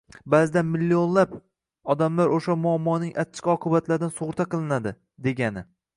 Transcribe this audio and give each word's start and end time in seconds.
ba’zida 0.33 0.61
millionlab 0.67 1.35
odamlar 1.95 2.33
o‘sha 2.37 2.57
muammoning 2.63 3.13
achchiq 3.25 3.53
oqibatlaridan 3.57 4.15
sug‘urta 4.17 4.49
qilinadi, 4.55 4.99
degani. 5.29 5.69